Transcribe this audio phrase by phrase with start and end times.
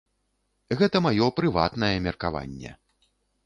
[0.79, 2.77] Гэта маё прыватнае меркаванне.